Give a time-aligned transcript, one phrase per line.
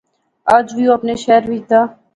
[0.55, 1.81] اج وی او اپنے شہرے وچ دا